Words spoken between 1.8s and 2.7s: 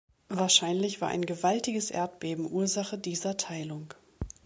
Erdbeben